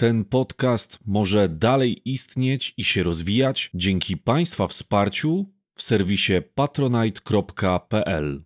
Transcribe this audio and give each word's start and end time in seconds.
Ten 0.00 0.24
podcast 0.24 0.98
może 1.06 1.48
dalej 1.48 2.10
istnieć 2.10 2.74
i 2.76 2.84
się 2.84 3.02
rozwijać 3.02 3.70
dzięki 3.74 4.16
Państwa 4.16 4.66
wsparciu 4.66 5.46
w 5.74 5.82
serwisie 5.82 6.32
patronite.pl. 6.54 8.44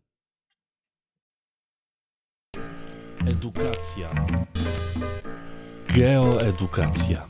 Edukacja. 3.27 4.27
Geoedukacja. 5.89 7.27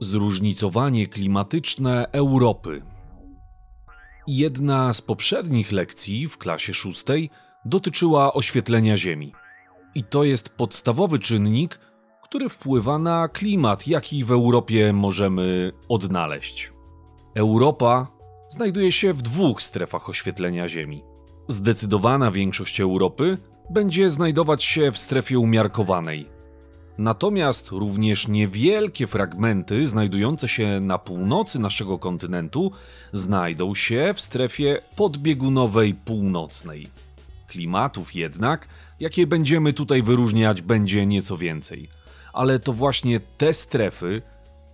Zróżnicowanie 0.00 1.06
klimatyczne 1.06 2.06
Europy. 2.12 2.89
Jedna 4.32 4.94
z 4.94 5.00
poprzednich 5.00 5.72
lekcji 5.72 6.28
w 6.28 6.38
klasie 6.38 6.74
szóstej 6.74 7.30
dotyczyła 7.64 8.32
oświetlenia 8.32 8.96
Ziemi. 8.96 9.32
I 9.94 10.04
to 10.04 10.24
jest 10.24 10.48
podstawowy 10.48 11.18
czynnik, 11.18 11.78
który 12.22 12.48
wpływa 12.48 12.98
na 12.98 13.28
klimat, 13.28 13.86
jaki 13.86 14.24
w 14.24 14.30
Europie 14.30 14.92
możemy 14.92 15.72
odnaleźć. 15.88 16.72
Europa 17.34 18.06
znajduje 18.48 18.92
się 18.92 19.12
w 19.12 19.22
dwóch 19.22 19.62
strefach 19.62 20.08
oświetlenia 20.08 20.68
Ziemi. 20.68 21.04
Zdecydowana 21.48 22.30
większość 22.30 22.80
Europy 22.80 23.38
będzie 23.70 24.10
znajdować 24.10 24.64
się 24.64 24.92
w 24.92 24.98
strefie 24.98 25.38
umiarkowanej. 25.38 26.39
Natomiast 26.98 27.68
również 27.68 28.28
niewielkie 28.28 29.06
fragmenty 29.06 29.86
znajdujące 29.86 30.48
się 30.48 30.80
na 30.80 30.98
północy 30.98 31.58
naszego 31.58 31.98
kontynentu 31.98 32.72
znajdą 33.12 33.74
się 33.74 34.12
w 34.14 34.20
strefie 34.20 34.82
podbiegunowej 34.96 35.94
północnej. 35.94 36.88
Klimatów 37.46 38.14
jednak, 38.14 38.68
jakie 39.00 39.26
będziemy 39.26 39.72
tutaj 39.72 40.02
wyróżniać, 40.02 40.62
będzie 40.62 41.06
nieco 41.06 41.36
więcej. 41.36 41.88
Ale 42.32 42.58
to 42.58 42.72
właśnie 42.72 43.20
te 43.38 43.54
strefy, 43.54 44.22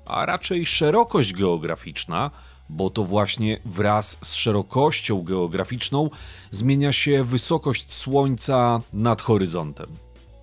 a 0.07 0.27
raczej 0.27 0.67
szerokość 0.67 1.33
geograficzna, 1.33 2.31
bo 2.69 2.91
to 2.91 3.05
właśnie 3.05 3.61
wraz 3.65 4.19
z 4.21 4.35
szerokością 4.35 5.23
geograficzną 5.23 6.11
zmienia 6.51 6.93
się 6.93 7.25
wysokość 7.25 7.93
Słońca 7.93 8.81
nad 8.93 9.23
horyzontem. 9.23 9.87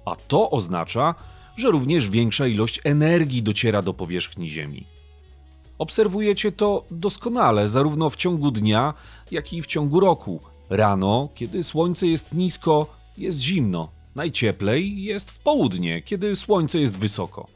A 0.06 0.16
to 0.16 0.50
oznacza, 0.52 1.16
że 1.58 1.72
również 1.72 2.10
większa 2.10 2.48
ilość 2.48 2.80
energii 2.84 3.44
dociera 3.44 3.82
do 3.82 3.94
powierzchni 3.94 4.50
Ziemi. 4.50 4.84
Obserwujecie 5.78 6.52
to 6.52 6.86
doskonale, 6.92 7.68
zarówno 7.68 8.10
w 8.10 8.16
ciągu 8.16 8.52
dnia, 8.52 8.94
jak 9.32 9.54
i 9.54 9.62
w 9.62 9.66
ciągu 9.66 10.00
roku. 10.00 10.40
Rano, 10.70 11.30
kiedy 11.36 11.64
słońce 11.64 12.08
jest 12.08 12.34
nisko, 12.34 12.88
jest 13.18 13.40
zimno. 13.40 13.90
Najcieplej 14.16 15.04
jest 15.04 15.32
w 15.32 15.40
południe, 15.40 16.02
kiedy 16.02 16.36
słońce 16.36 16.80
jest 16.80 16.98
wysoko. 16.98 17.48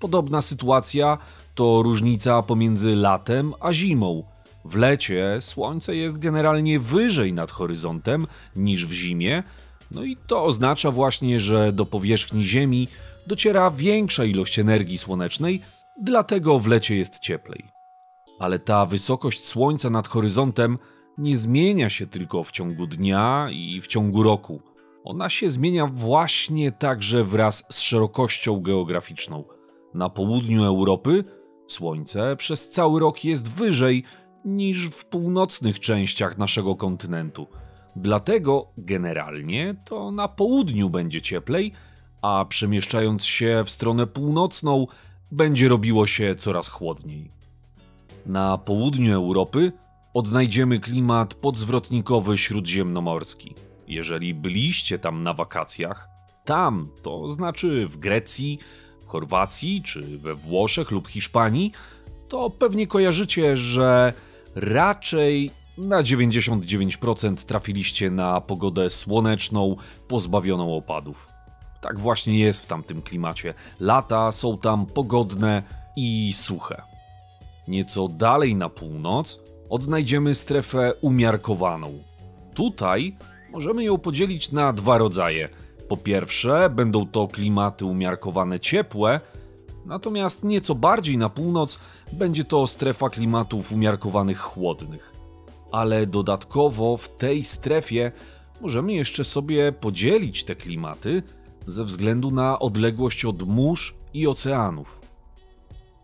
Podobna 0.00 0.42
sytuacja 0.42 1.18
to 1.54 1.82
różnica 1.82 2.42
pomiędzy 2.42 2.96
latem 2.96 3.54
a 3.60 3.72
zimą. 3.72 4.24
W 4.64 4.76
lecie 4.76 5.38
słońce 5.40 5.96
jest 5.96 6.18
generalnie 6.18 6.80
wyżej 6.80 7.32
nad 7.32 7.50
horyzontem 7.50 8.26
niż 8.56 8.86
w 8.86 8.92
zimie, 8.92 9.42
no 9.90 10.04
i 10.04 10.16
to 10.26 10.44
oznacza 10.44 10.90
właśnie, 10.90 11.40
że 11.40 11.72
do 11.72 11.86
powierzchni 11.86 12.44
Ziemi 12.44 12.88
dociera 13.30 13.70
większa 13.70 14.24
ilość 14.24 14.58
energii 14.58 14.98
słonecznej, 14.98 15.60
dlatego 16.00 16.58
w 16.58 16.66
lecie 16.66 16.96
jest 16.96 17.18
cieplej. 17.18 17.64
Ale 18.38 18.58
ta 18.58 18.86
wysokość 18.86 19.44
słońca 19.44 19.90
nad 19.90 20.08
horyzontem 20.08 20.78
nie 21.18 21.38
zmienia 21.38 21.88
się 21.88 22.06
tylko 22.06 22.44
w 22.44 22.50
ciągu 22.50 22.86
dnia 22.86 23.48
i 23.52 23.80
w 23.80 23.86
ciągu 23.86 24.22
roku. 24.22 24.62
Ona 25.04 25.28
się 25.28 25.50
zmienia 25.50 25.86
właśnie 25.86 26.72
także 26.72 27.24
wraz 27.24 27.64
z 27.70 27.80
szerokością 27.80 28.60
geograficzną. 28.60 29.44
Na 29.94 30.08
południu 30.08 30.64
Europy 30.64 31.24
słońce 31.68 32.36
przez 32.36 32.68
cały 32.68 33.00
rok 33.00 33.24
jest 33.24 33.48
wyżej 33.50 34.04
niż 34.44 34.88
w 34.88 35.04
północnych 35.04 35.80
częściach 35.80 36.38
naszego 36.38 36.76
kontynentu. 36.76 37.46
Dlatego 37.96 38.72
generalnie 38.76 39.74
to 39.84 40.10
na 40.10 40.28
południu 40.28 40.90
będzie 40.90 41.22
cieplej, 41.22 41.72
a 42.22 42.44
przemieszczając 42.48 43.24
się 43.24 43.62
w 43.66 43.70
stronę 43.70 44.06
północną, 44.06 44.86
będzie 45.32 45.68
robiło 45.68 46.06
się 46.06 46.34
coraz 46.34 46.68
chłodniej. 46.68 47.30
Na 48.26 48.58
południu 48.58 49.14
Europy 49.14 49.72
odnajdziemy 50.14 50.80
klimat 50.80 51.34
podzwrotnikowy 51.34 52.38
śródziemnomorski. 52.38 53.54
Jeżeli 53.88 54.34
byliście 54.34 54.98
tam 54.98 55.22
na 55.22 55.34
wakacjach, 55.34 56.08
tam, 56.44 56.88
to 57.02 57.28
znaczy 57.28 57.88
w 57.88 57.96
Grecji, 57.96 58.58
w 59.00 59.06
Chorwacji 59.06 59.82
czy 59.82 60.18
we 60.18 60.34
Włoszech 60.34 60.90
lub 60.90 61.08
Hiszpanii, 61.08 61.72
to 62.28 62.50
pewnie 62.50 62.86
kojarzycie, 62.86 63.56
że 63.56 64.12
raczej 64.54 65.50
na 65.78 66.02
99% 66.02 67.44
trafiliście 67.44 68.10
na 68.10 68.40
pogodę 68.40 68.90
słoneczną, 68.90 69.76
pozbawioną 70.08 70.76
opadów. 70.76 71.39
Tak 71.80 71.98
właśnie 71.98 72.38
jest 72.38 72.62
w 72.62 72.66
tamtym 72.66 73.02
klimacie. 73.02 73.54
Lata 73.80 74.32
są 74.32 74.58
tam 74.58 74.86
pogodne 74.86 75.62
i 75.96 76.32
suche. 76.32 76.82
Nieco 77.68 78.08
dalej 78.08 78.56
na 78.56 78.68
północ 78.68 79.40
odnajdziemy 79.68 80.34
strefę 80.34 80.92
umiarkowaną. 81.00 81.92
Tutaj 82.54 83.16
możemy 83.52 83.84
ją 83.84 83.98
podzielić 83.98 84.52
na 84.52 84.72
dwa 84.72 84.98
rodzaje. 84.98 85.48
Po 85.88 85.96
pierwsze, 85.96 86.70
będą 86.70 87.06
to 87.06 87.28
klimaty 87.28 87.84
umiarkowane 87.84 88.60
ciepłe, 88.60 89.20
natomiast 89.86 90.44
nieco 90.44 90.74
bardziej 90.74 91.18
na 91.18 91.28
północ 91.28 91.78
będzie 92.12 92.44
to 92.44 92.66
strefa 92.66 93.10
klimatów 93.10 93.72
umiarkowanych 93.72 94.38
chłodnych. 94.38 95.12
Ale 95.72 96.06
dodatkowo 96.06 96.96
w 96.96 97.08
tej 97.08 97.44
strefie 97.44 98.12
możemy 98.60 98.92
jeszcze 98.92 99.24
sobie 99.24 99.72
podzielić 99.72 100.44
te 100.44 100.56
klimaty 100.56 101.22
ze 101.66 101.84
względu 101.84 102.30
na 102.30 102.58
odległość 102.58 103.24
od 103.24 103.42
mórz 103.42 103.94
i 104.14 104.26
oceanów. 104.26 105.00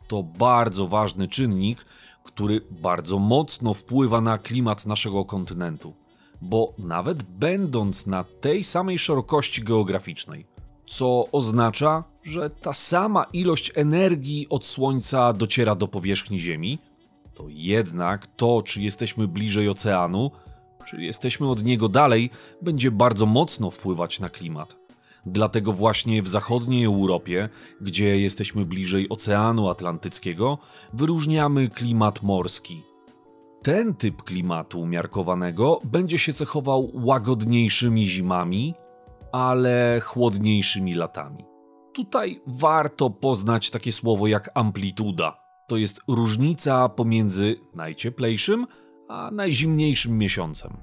To 0.08 0.22
bardzo 0.22 0.86
ważny 0.86 1.28
czynnik, 1.28 1.84
który 2.24 2.60
bardzo 2.70 3.18
mocno 3.18 3.74
wpływa 3.74 4.20
na 4.20 4.38
klimat 4.38 4.86
naszego 4.86 5.24
kontynentu, 5.24 5.94
bo 6.40 6.72
nawet 6.78 7.22
będąc 7.22 8.06
na 8.06 8.24
tej 8.24 8.64
samej 8.64 8.98
szerokości 8.98 9.62
geograficznej, 9.62 10.46
co 10.86 11.28
oznacza, 11.32 12.04
że 12.22 12.50
ta 12.50 12.72
sama 12.72 13.24
ilość 13.32 13.72
energii 13.74 14.46
od 14.48 14.66
Słońca 14.66 15.32
dociera 15.32 15.74
do 15.74 15.88
powierzchni 15.88 16.38
Ziemi, 16.38 16.78
to 17.34 17.44
jednak 17.48 18.26
to, 18.26 18.62
czy 18.62 18.82
jesteśmy 18.82 19.28
bliżej 19.28 19.68
oceanu, 19.68 20.30
czy 20.86 21.02
jesteśmy 21.02 21.50
od 21.50 21.64
niego 21.64 21.88
dalej, 21.88 22.30
będzie 22.62 22.90
bardzo 22.90 23.26
mocno 23.26 23.70
wpływać 23.70 24.20
na 24.20 24.30
klimat. 24.30 24.85
Dlatego 25.26 25.72
właśnie 25.72 26.22
w 26.22 26.28
zachodniej 26.28 26.84
Europie, 26.84 27.48
gdzie 27.81 28.20
jesteśmy 28.20 28.64
bliżej 28.64 29.09
Oceanu 29.09 29.69
Atlantyckiego, 29.69 30.59
wyróżniamy 30.92 31.69
klimat 31.69 32.22
morski. 32.22 32.82
Ten 33.62 33.94
typ 33.94 34.22
klimatu 34.22 34.81
umiarkowanego 34.81 35.81
będzie 35.84 36.19
się 36.19 36.32
cechował 36.32 36.91
łagodniejszymi 36.94 38.09
zimami, 38.09 38.75
ale 39.32 40.00
chłodniejszymi 40.04 40.94
latami. 40.94 41.44
Tutaj 41.94 42.41
warto 42.47 43.10
poznać 43.10 43.70
takie 43.70 43.92
słowo 43.92 44.26
jak 44.26 44.50
amplituda. 44.54 45.41
To 45.69 45.76
jest 45.76 46.00
różnica 46.09 46.88
pomiędzy 46.88 47.56
najcieplejszym 47.75 48.66
a 49.09 49.31
najzimniejszym 49.31 50.18
miesiącem. 50.18 50.77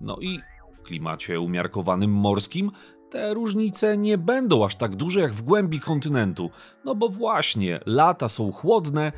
No 0.00 0.16
i 0.20 0.40
w 0.78 0.82
klimacie 0.82 1.40
umiarkowanym 1.40 2.10
morskim 2.10 2.70
te 3.10 3.34
różnice 3.34 3.98
nie 3.98 4.18
będą 4.18 4.64
aż 4.64 4.74
tak 4.74 4.96
duże 4.96 5.20
jak 5.20 5.32
w 5.32 5.42
głębi 5.42 5.80
kontynentu, 5.80 6.50
no 6.84 6.94
bo 6.94 7.08
właśnie 7.08 7.80
lata 7.86 8.28
są 8.28 8.52
chłodne, 8.52 9.12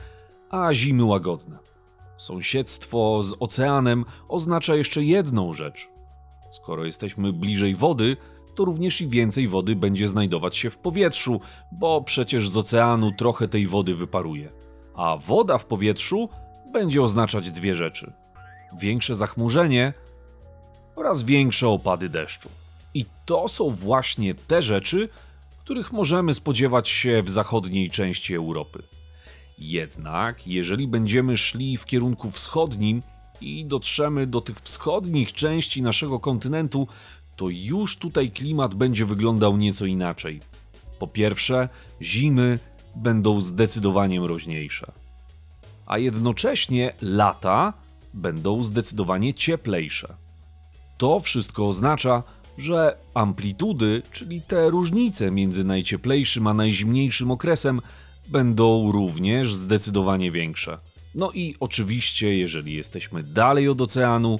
a 0.50 0.74
zimy 0.74 1.04
łagodne. 1.04 1.58
Sąsiedztwo 2.16 3.22
z 3.22 3.34
oceanem 3.40 4.04
oznacza 4.28 4.74
jeszcze 4.74 5.02
jedną 5.02 5.52
rzecz. 5.52 5.88
Skoro 6.50 6.84
jesteśmy 6.84 7.32
bliżej 7.32 7.74
wody, 7.74 8.16
to 8.54 8.64
również 8.64 9.00
i 9.00 9.08
więcej 9.08 9.48
wody 9.48 9.76
będzie 9.76 10.08
znajdować 10.08 10.56
się 10.56 10.70
w 10.70 10.78
powietrzu, 10.78 11.40
bo 11.72 12.02
przecież 12.02 12.48
z 12.48 12.56
oceanu 12.56 13.12
trochę 13.12 13.48
tej 13.48 13.66
wody 13.66 13.94
wyparuje. 13.94 14.52
A 14.94 15.16
woda 15.16 15.58
w 15.58 15.66
powietrzu 15.66 16.28
będzie 16.72 17.02
oznaczać 17.02 17.50
dwie 17.50 17.74
rzeczy: 17.74 18.12
większe 18.80 19.16
zachmurzenie 19.16 19.92
oraz 20.96 21.22
większe 21.22 21.68
opady 21.68 22.08
deszczu. 22.08 22.48
I 22.94 23.04
to 23.26 23.48
są 23.48 23.70
właśnie 23.70 24.34
te 24.34 24.62
rzeczy, 24.62 25.08
których 25.60 25.92
możemy 25.92 26.34
spodziewać 26.34 26.88
się 26.88 27.22
w 27.22 27.30
zachodniej 27.30 27.90
części 27.90 28.34
Europy. 28.34 28.82
Jednak, 29.58 30.46
jeżeli 30.46 30.88
będziemy 30.88 31.36
szli 31.36 31.76
w 31.76 31.84
kierunku 31.84 32.30
wschodnim 32.30 33.02
i 33.40 33.64
dotrzemy 33.64 34.26
do 34.26 34.40
tych 34.40 34.60
wschodnich 34.60 35.32
części 35.32 35.82
naszego 35.82 36.20
kontynentu, 36.20 36.88
to 37.36 37.48
już 37.48 37.96
tutaj 37.96 38.30
klimat 38.30 38.74
będzie 38.74 39.06
wyglądał 39.06 39.56
nieco 39.56 39.86
inaczej. 39.86 40.40
Po 40.98 41.06
pierwsze, 41.06 41.68
zimy 42.02 42.58
będą 42.96 43.40
zdecydowanie 43.40 44.20
mroźniejsze, 44.20 44.92
a 45.86 45.98
jednocześnie 45.98 46.92
lata 47.02 47.72
będą 48.14 48.62
zdecydowanie 48.62 49.34
cieplejsze. 49.34 50.16
To 50.98 51.20
wszystko 51.20 51.68
oznacza, 51.68 52.22
że 52.58 52.96
amplitudy, 53.14 54.02
czyli 54.12 54.42
te 54.42 54.70
różnice 54.70 55.30
między 55.30 55.64
najcieplejszym 55.64 56.46
a 56.46 56.54
najzimniejszym 56.54 57.30
okresem, 57.30 57.80
będą 58.28 58.92
również 58.92 59.54
zdecydowanie 59.54 60.32
większe. 60.32 60.78
No 61.14 61.30
i 61.32 61.56
oczywiście, 61.60 62.36
jeżeli 62.36 62.74
jesteśmy 62.74 63.22
dalej 63.22 63.68
od 63.68 63.80
oceanu, 63.80 64.38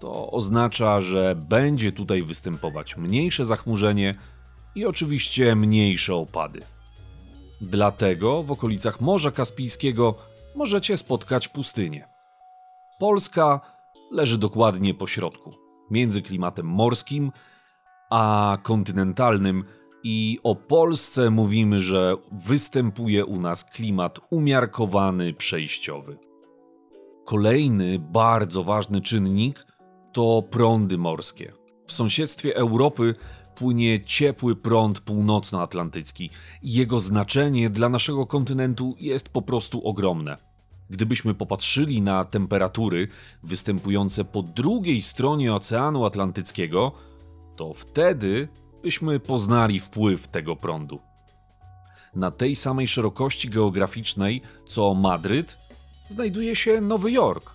to 0.00 0.30
oznacza, 0.30 1.00
że 1.00 1.36
będzie 1.36 1.92
tutaj 1.92 2.22
występować 2.22 2.96
mniejsze 2.96 3.44
zachmurzenie 3.44 4.14
i 4.74 4.86
oczywiście 4.86 5.56
mniejsze 5.56 6.14
opady. 6.14 6.60
Dlatego 7.60 8.42
w 8.42 8.50
okolicach 8.50 9.00
Morza 9.00 9.30
Kaspijskiego 9.30 10.14
możecie 10.56 10.96
spotkać 10.96 11.48
pustynię. 11.48 12.08
Polska 12.98 13.60
leży 14.12 14.38
dokładnie 14.38 14.94
po 14.94 15.06
środku, 15.06 15.54
między 15.90 16.22
klimatem 16.22 16.66
morskim 16.66 17.32
a 18.10 18.58
kontynentalnym, 18.62 19.64
i 20.02 20.38
o 20.42 20.54
Polsce 20.54 21.30
mówimy, 21.30 21.80
że 21.80 22.16
występuje 22.32 23.24
u 23.24 23.40
nas 23.40 23.64
klimat 23.64 24.18
umiarkowany, 24.30 25.34
przejściowy. 25.34 26.18
Kolejny 27.24 27.98
bardzo 27.98 28.64
ważny 28.64 29.00
czynnik 29.00 29.66
to 30.12 30.42
prądy 30.50 30.98
morskie. 30.98 31.52
W 31.86 31.92
sąsiedztwie 31.92 32.56
Europy 32.56 33.14
płynie 33.54 34.00
ciepły 34.04 34.56
prąd 34.56 35.00
północnoatlantycki 35.00 36.30
i 36.62 36.72
jego 36.72 37.00
znaczenie 37.00 37.70
dla 37.70 37.88
naszego 37.88 38.26
kontynentu 38.26 38.94
jest 38.98 39.28
po 39.28 39.42
prostu 39.42 39.84
ogromne. 39.84 40.36
Gdybyśmy 40.90 41.34
popatrzyli 41.34 42.02
na 42.02 42.24
temperatury 42.24 43.08
występujące 43.42 44.24
po 44.24 44.42
drugiej 44.42 45.02
stronie 45.02 45.54
Oceanu 45.54 46.04
Atlantyckiego, 46.04 46.92
to 47.56 47.72
wtedy 47.72 48.48
byśmy 48.82 49.20
poznali 49.20 49.80
wpływ 49.80 50.28
tego 50.28 50.56
prądu. 50.56 51.00
Na 52.14 52.30
tej 52.30 52.56
samej 52.56 52.88
szerokości 52.88 53.48
geograficznej 53.48 54.42
co 54.66 54.94
Madryt 54.94 55.58
znajduje 56.08 56.56
się 56.56 56.80
Nowy 56.80 57.12
Jork. 57.12 57.54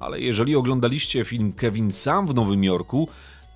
Ale 0.00 0.20
jeżeli 0.20 0.56
oglądaliście 0.56 1.24
film 1.24 1.52
Kevin 1.52 1.92
Sam 1.92 2.26
w 2.26 2.34
Nowym 2.34 2.64
Jorku, 2.64 3.08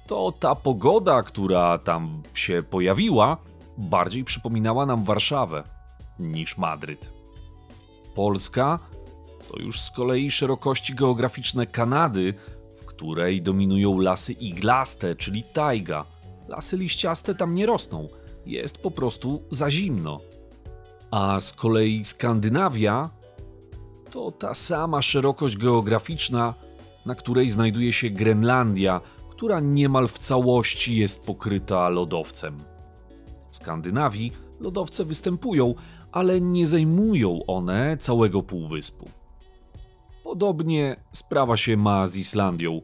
to 0.07 0.33
ta 0.41 0.55
pogoda, 0.55 1.23
która 1.23 1.79
tam 1.79 2.23
się 2.35 2.63
pojawiła, 2.71 3.37
bardziej 3.79 4.25
przypominała 4.25 4.87
nam 4.87 5.05
Warszawę 5.05 5.65
niż 6.19 6.59
Madryt. 6.59 7.11
Polska 8.15 8.79
to 9.55 9.63
już 9.63 9.81
z 9.81 9.91
kolei 9.91 10.31
szerokości 10.31 10.95
geograficzne 10.95 11.67
Kanady, 11.67 12.35
w 12.77 12.85
której 12.85 13.43
dominują 13.43 14.01
lasy 14.01 14.33
iglaste, 14.33 15.17
czyli 15.17 15.43
tajga. 15.53 16.05
Lasy 16.49 16.77
liściaste 16.77 17.35
tam 17.35 17.55
nie 17.55 17.67
rosną, 17.67 18.07
jest 18.47 18.79
po 18.79 18.91
prostu 18.91 19.43
za 19.51 19.71
zimno. 19.71 20.21
A 21.11 21.41
z 21.41 21.53
kolei 21.53 22.05
Skandynawia 22.05 23.11
to 24.11 24.33
ta 24.33 24.55
sama 24.55 25.03
szerokość 25.03 25.57
geograficzna, 25.57 26.55
na 27.07 27.15
której 27.15 27.51
znajduje 27.51 27.93
się 27.93 28.11
Grenlandia, 28.11 29.01
która 29.31 29.61
niemal 29.61 30.09
w 30.09 30.19
całości 30.19 30.97
jest 30.97 31.21
pokryta 31.21 31.89
lodowcem. 31.89 32.57
W 33.51 33.57
Skandynawii 33.57 34.33
lodowce 34.61 35.05
występują, 35.05 35.75
ale 36.13 36.41
nie 36.41 36.67
zajmują 36.67 37.47
one 37.47 37.97
całego 37.97 38.43
półwyspu. 38.43 39.24
Podobnie 40.35 40.97
sprawa 41.13 41.57
się 41.57 41.77
ma 41.77 42.07
z 42.07 42.17
Islandią, 42.17 42.81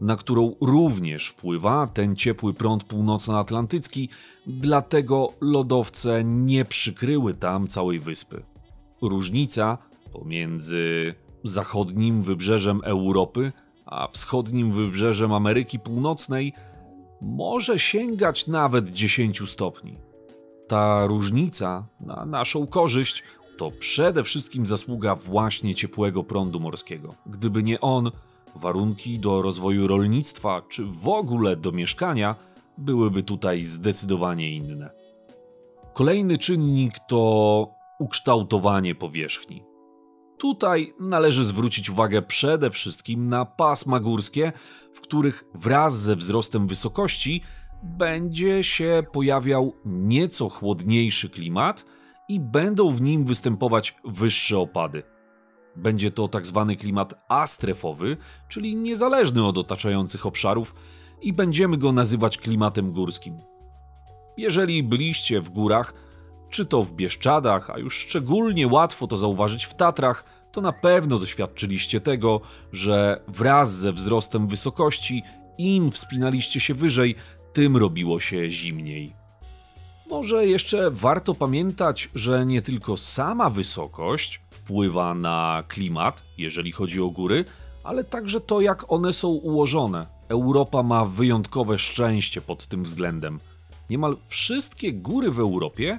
na 0.00 0.16
którą 0.16 0.54
również 0.60 1.28
wpływa 1.28 1.86
ten 1.86 2.16
ciepły 2.16 2.54
prąd 2.54 2.84
północnoatlantycki, 2.84 4.08
dlatego 4.46 5.32
lodowce 5.40 6.24
nie 6.24 6.64
przykryły 6.64 7.34
tam 7.34 7.68
całej 7.68 7.98
wyspy. 7.98 8.42
Różnica 9.02 9.78
pomiędzy 10.12 11.14
zachodnim 11.44 12.22
wybrzeżem 12.22 12.80
Europy 12.84 13.52
a 13.86 14.08
wschodnim 14.08 14.72
wybrzeżem 14.72 15.32
Ameryki 15.32 15.78
Północnej 15.78 16.52
może 17.20 17.78
sięgać 17.78 18.46
nawet 18.46 18.90
10 18.90 19.50
stopni. 19.50 19.98
Ta 20.68 21.06
różnica 21.06 21.86
na 22.00 22.26
naszą 22.26 22.66
korzyść 22.66 23.22
to 23.56 23.70
przede 23.70 24.24
wszystkim 24.24 24.66
zasługa 24.66 25.14
właśnie 25.14 25.74
ciepłego 25.74 26.24
prądu 26.24 26.60
morskiego. 26.60 27.14
Gdyby 27.26 27.62
nie 27.62 27.80
on, 27.80 28.10
warunki 28.56 29.18
do 29.18 29.42
rozwoju 29.42 29.86
rolnictwa 29.86 30.62
czy 30.68 30.84
w 30.84 31.08
ogóle 31.08 31.56
do 31.56 31.72
mieszkania 31.72 32.34
byłyby 32.78 33.22
tutaj 33.22 33.62
zdecydowanie 33.62 34.50
inne. 34.50 34.90
Kolejny 35.92 36.38
czynnik 36.38 36.94
to 37.08 37.68
ukształtowanie 37.98 38.94
powierzchni. 38.94 39.64
Tutaj 40.38 40.94
należy 41.00 41.44
zwrócić 41.44 41.90
uwagę 41.90 42.22
przede 42.22 42.70
wszystkim 42.70 43.28
na 43.28 43.44
pasma 43.44 44.00
górskie, 44.00 44.52
w 44.94 45.00
których 45.00 45.44
wraz 45.54 45.98
ze 45.98 46.16
wzrostem 46.16 46.66
wysokości 46.66 47.42
będzie 47.82 48.64
się 48.64 49.02
pojawiał 49.12 49.72
nieco 49.84 50.48
chłodniejszy 50.48 51.30
klimat 51.30 51.84
i 52.28 52.40
będą 52.40 52.90
w 52.90 53.02
nim 53.02 53.24
występować 53.24 53.96
wyższe 54.04 54.58
opady. 54.58 55.02
Będzie 55.76 56.10
to 56.10 56.28
tak 56.28 56.46
zwany 56.46 56.76
klimat 56.76 57.14
astrefowy, 57.28 58.16
czyli 58.48 58.76
niezależny 58.76 59.46
od 59.46 59.58
otaczających 59.58 60.26
obszarów 60.26 60.74
i 61.22 61.32
będziemy 61.32 61.78
go 61.78 61.92
nazywać 61.92 62.38
klimatem 62.38 62.92
górskim. 62.92 63.36
Jeżeli 64.36 64.82
byliście 64.82 65.40
w 65.40 65.50
górach, 65.50 65.94
czy 66.50 66.66
to 66.66 66.82
w 66.82 66.92
Bieszczadach, 66.92 67.70
a 67.70 67.78
już 67.78 67.94
szczególnie 67.94 68.66
łatwo 68.66 69.06
to 69.06 69.16
zauważyć 69.16 69.64
w 69.64 69.74
Tatrach, 69.74 70.24
to 70.52 70.60
na 70.60 70.72
pewno 70.72 71.18
doświadczyliście 71.18 72.00
tego, 72.00 72.40
że 72.72 73.22
wraz 73.28 73.74
ze 73.74 73.92
wzrostem 73.92 74.46
wysokości, 74.46 75.22
im 75.58 75.90
wspinaliście 75.90 76.60
się 76.60 76.74
wyżej, 76.74 77.14
tym 77.52 77.76
robiło 77.76 78.20
się 78.20 78.50
zimniej. 78.50 79.21
Może 80.12 80.46
jeszcze 80.46 80.90
warto 80.90 81.34
pamiętać, 81.34 82.10
że 82.14 82.46
nie 82.46 82.62
tylko 82.62 82.96
sama 82.96 83.50
wysokość 83.50 84.40
wpływa 84.50 85.14
na 85.14 85.64
klimat, 85.68 86.22
jeżeli 86.38 86.72
chodzi 86.72 87.00
o 87.00 87.08
góry, 87.08 87.44
ale 87.84 88.04
także 88.04 88.40
to, 88.40 88.60
jak 88.60 88.92
one 88.92 89.12
są 89.12 89.28
ułożone. 89.28 90.06
Europa 90.28 90.82
ma 90.82 91.04
wyjątkowe 91.04 91.78
szczęście 91.78 92.40
pod 92.40 92.66
tym 92.66 92.82
względem. 92.82 93.40
Niemal 93.90 94.16
wszystkie 94.26 94.92
góry 94.92 95.30
w 95.30 95.38
Europie 95.38 95.98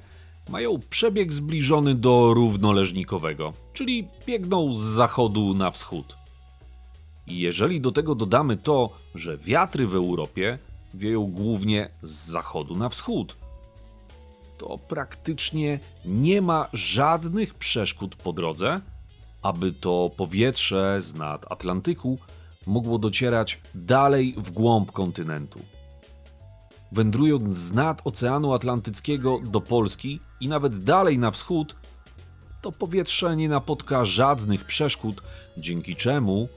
mają 0.49 0.79
przebieg 0.89 1.33
zbliżony 1.33 1.95
do 1.95 2.33
równoleżnikowego, 2.33 3.53
czyli 3.73 4.07
biegną 4.27 4.73
z 4.73 4.79
zachodu 4.79 5.53
na 5.53 5.71
wschód. 5.71 6.17
I 7.27 7.39
jeżeli 7.39 7.81
do 7.81 7.91
tego 7.91 8.15
dodamy 8.15 8.57
to, 8.57 8.89
że 9.15 9.37
wiatry 9.37 9.87
w 9.87 9.95
Europie 9.95 10.57
wieją 10.93 11.25
głównie 11.25 11.89
z 12.03 12.25
zachodu 12.25 12.75
na 12.75 12.89
wschód, 12.89 13.42
to 14.57 14.77
praktycznie 14.77 15.79
nie 16.05 16.41
ma 16.41 16.67
żadnych 16.73 17.53
przeszkód 17.53 18.15
po 18.15 18.33
drodze, 18.33 18.81
aby 19.41 19.73
to 19.73 20.11
powietrze 20.17 21.01
z 21.01 21.13
nad 21.13 21.51
Atlantyku 21.51 22.19
mogło 22.67 22.97
docierać 22.97 23.61
dalej 23.75 24.35
w 24.37 24.51
głąb 24.51 24.91
kontynentu. 24.91 25.59
Wędrując 26.91 27.53
z 27.53 27.71
nad 27.71 28.07
Oceanu 28.07 28.53
Atlantyckiego 28.53 29.39
do 29.39 29.61
Polski 29.61 30.19
i 30.39 30.47
nawet 30.47 30.83
dalej 30.83 31.17
na 31.17 31.31
wschód, 31.31 31.75
to 32.61 32.71
powietrze 32.71 33.35
nie 33.35 33.49
napotka 33.49 34.05
żadnych 34.05 34.65
przeszkód, 34.65 35.21
dzięki 35.57 35.95
czemu 35.95 36.47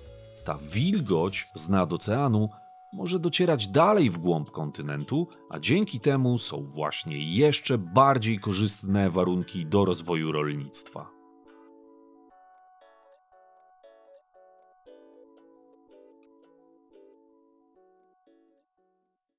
ta 0.45 0.59
wilgoć 0.59 1.47
z 1.55 1.69
nad 1.69 1.93
oceanu 1.93 2.49
może 2.93 3.19
docierać 3.19 3.69
dalej 3.69 4.11
w 4.11 4.19
głąb 4.19 4.50
kontynentu, 4.50 5.28
a 5.50 5.59
dzięki 5.59 6.00
temu 6.00 6.38
są 6.38 6.66
właśnie 6.66 7.37
jeszcze 7.37 7.78
bardziej 7.78 8.38
korzystne 8.38 9.11
warunki 9.11 9.66
do 9.66 9.85
rozwoju 9.85 10.33
rolnictwa. 10.33 11.15